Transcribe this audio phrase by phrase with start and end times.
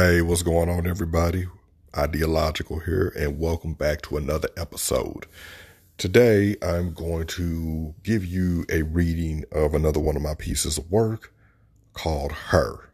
[0.00, 1.48] Hey, what's going on, everybody?
[1.92, 5.26] Ideologikal here, and welcome back to another episode.
[5.96, 10.88] Today, I'm going to give you a reading of another one of my pieces of
[10.88, 11.34] work
[11.94, 12.92] called Her.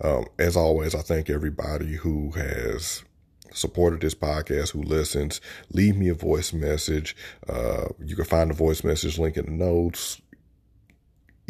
[0.00, 3.04] Um, as always, I thank everybody who has
[3.52, 5.42] supported this podcast, who listens.
[5.74, 7.14] Leave me a voice message.
[7.46, 10.22] Uh, you can find the voice message link in the notes.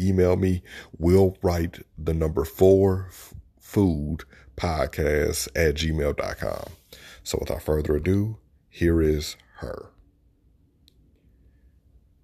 [0.01, 0.63] Email me.
[0.97, 3.09] We'll write the number four
[3.67, 4.23] food
[4.55, 6.71] podcast at gmail.com.
[7.21, 8.37] So without further ado,
[8.69, 9.89] here is her.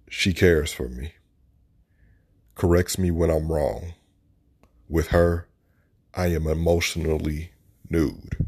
[0.08, 1.12] She cares for me,
[2.54, 3.92] corrects me when I'm wrong.
[4.88, 5.46] With her,
[6.14, 7.52] I am emotionally
[7.90, 8.46] nude.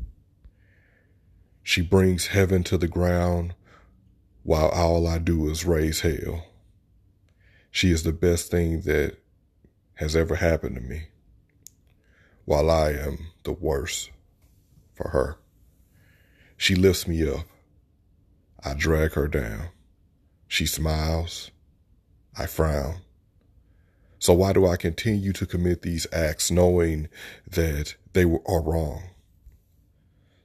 [1.63, 3.55] She brings heaven to the ground
[4.43, 6.47] while all I do is raise hell.
[7.71, 9.19] She is the best thing that
[9.95, 11.09] has ever happened to me
[12.47, 14.11] while I am the worst
[14.95, 15.37] for her.
[16.57, 17.45] She lifts me up.
[18.65, 19.69] I drag her down.
[20.49, 21.51] She smiles.
[22.39, 23.03] I frown.
[24.19, 27.09] So why do I continue to commit these acts knowing
[27.47, 29.11] that they are wrong?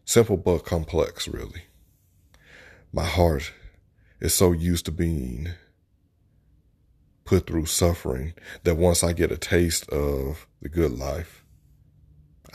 [0.03, 1.63] Simple but complex, really.
[2.91, 3.53] My heart
[4.19, 5.49] is so used to being
[7.23, 11.40] put through suffering that once I get a taste of the good life,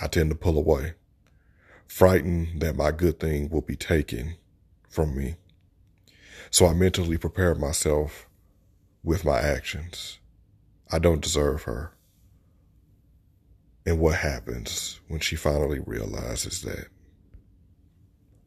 [0.00, 0.94] I tend to pull away,
[1.86, 4.36] frightened that my good thing will be taken
[4.88, 5.36] from me.
[6.50, 8.28] So I mentally prepare myself
[9.02, 10.18] with my actions.
[10.92, 11.92] I don't deserve her.
[13.86, 16.88] And what happens when she finally realizes that?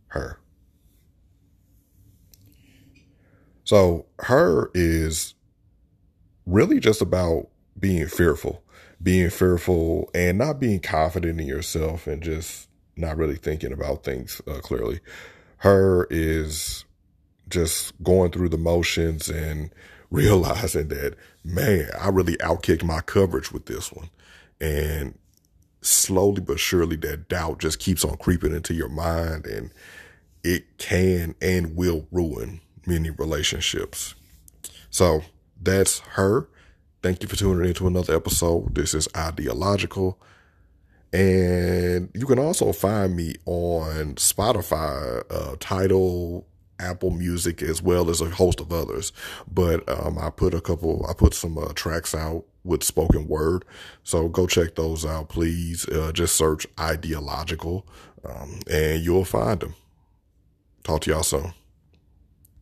[0.07, 0.39] Her.
[3.63, 5.35] So her is
[6.45, 7.47] really just about
[7.79, 8.63] being fearful
[9.01, 14.41] being fearful and not being confident in yourself and just not really thinking about things
[14.47, 14.99] uh, clearly.
[15.57, 16.85] Her is
[17.49, 19.71] just going through the motions and
[20.11, 24.09] realizing that, man, I really outkicked my coverage with this one.
[24.59, 25.17] And
[25.81, 29.71] slowly but surely that doubt just keeps on creeping into your mind and
[30.43, 34.15] it can and will ruin many relationships.
[34.89, 35.21] So
[35.61, 36.49] that's her.
[37.01, 38.75] Thank you for tuning into another episode.
[38.75, 40.15] This is Ideologikal.
[41.13, 46.45] And you can also find me on Spotify, uh, Tidal,
[46.77, 49.13] Apple Music, as well as a host of others.
[49.49, 53.63] But um, I put a couple, I put some uh, tracks out with spoken word.
[54.03, 55.87] So go check those out, please.
[55.87, 57.83] Uh, just search Ideologikal
[58.25, 59.75] um, and you'll find them.
[60.83, 61.53] Talk to y'all soon.